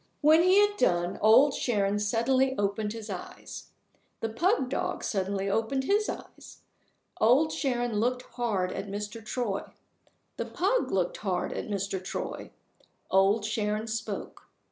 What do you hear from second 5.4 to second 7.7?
opened his eyes. Old